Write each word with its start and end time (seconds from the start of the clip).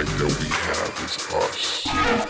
i 0.00 0.18
know 0.18 0.24
we 0.24 0.48
have 0.48 1.04
is 1.04 1.18
us. 1.34 2.29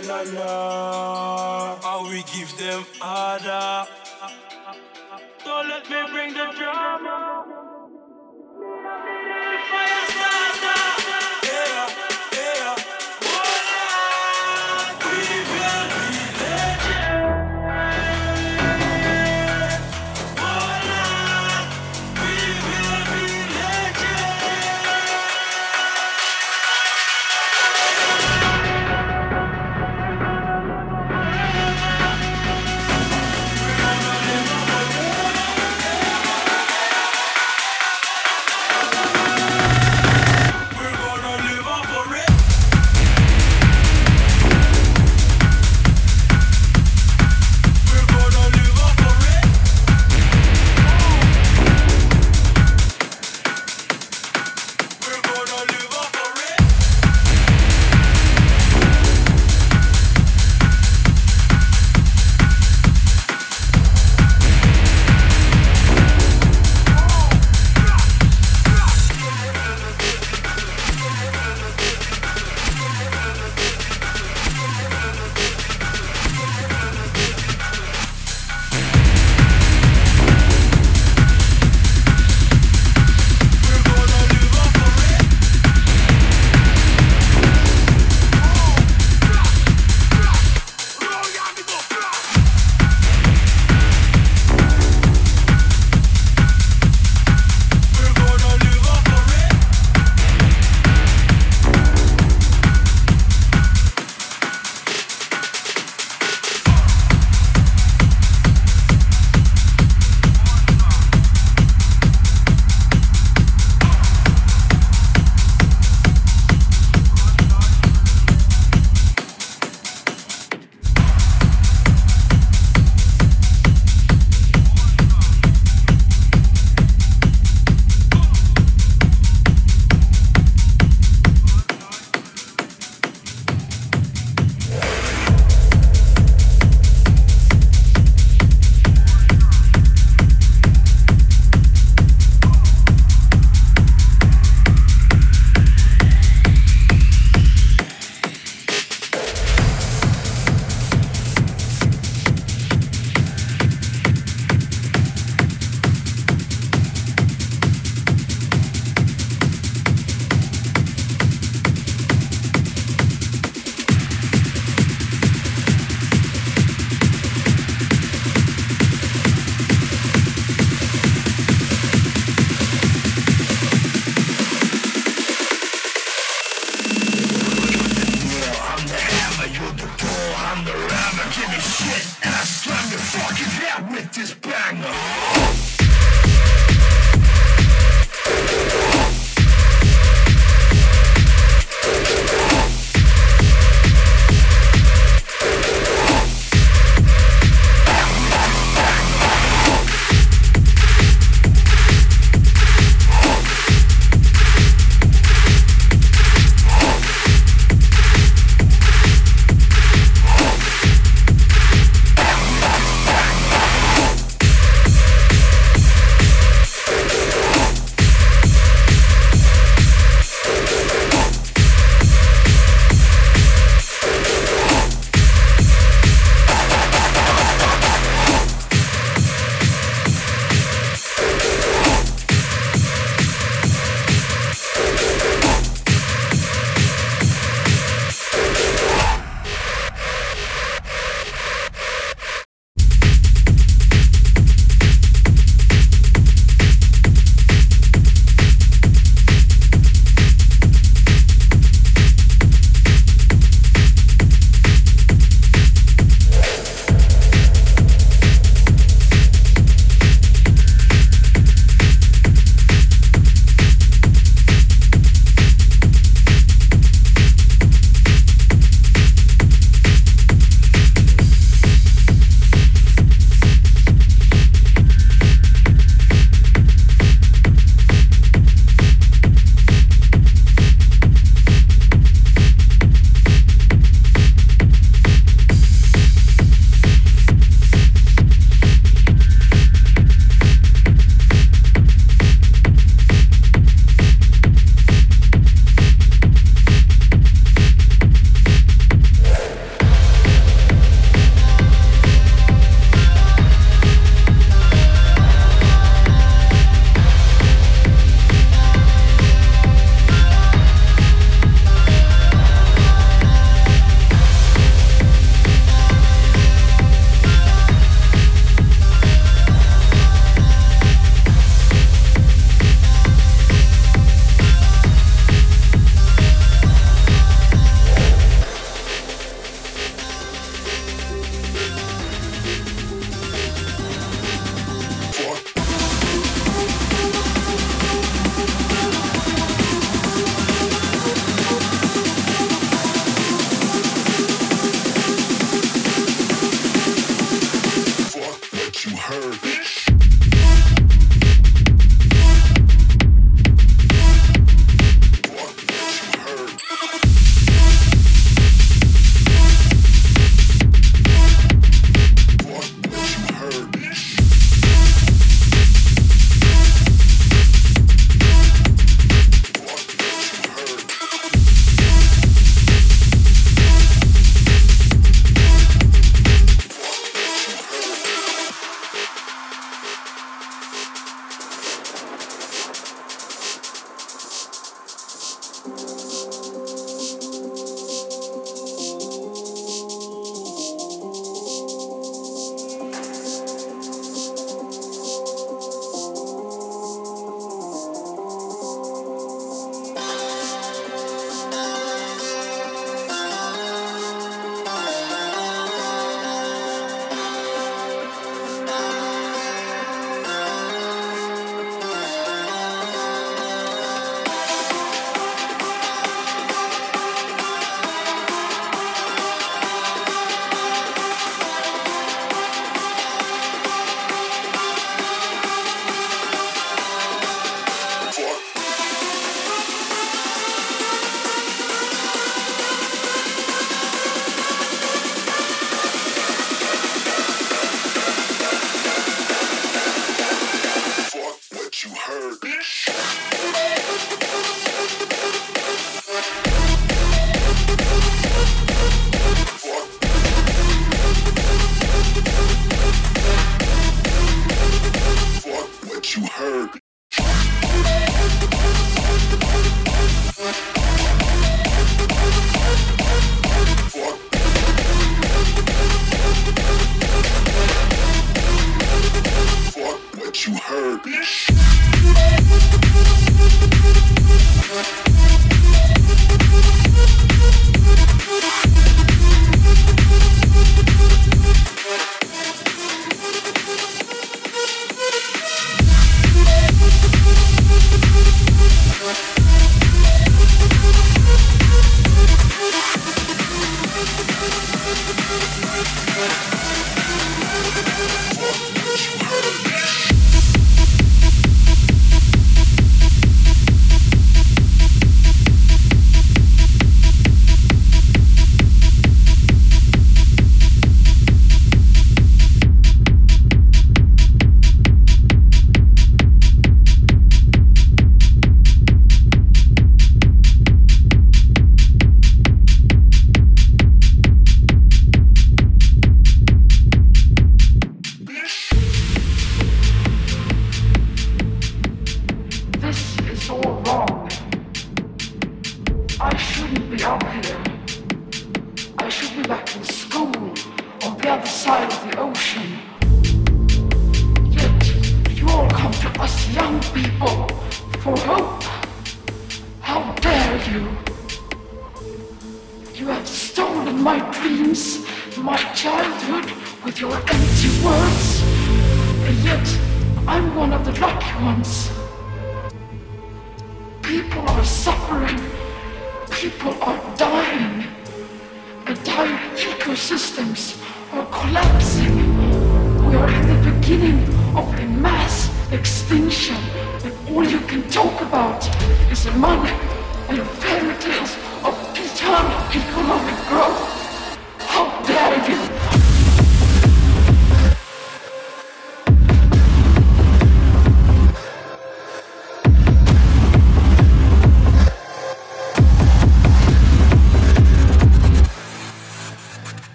la 0.00 0.20
la 0.22 0.22
la. 0.22 1.76
How 1.80 2.08
we 2.08 2.22
give 2.34 2.56
them 2.58 2.84
harder. 3.00 3.88
Don't 5.44 5.68
let 5.68 5.88
me 5.88 6.12
bring 6.12 6.32
the 6.34 6.46
drama. 6.58 7.75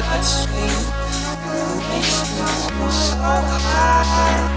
Makes 0.00 0.46
me 0.48 0.66
so 2.90 3.16
high. 3.18 4.49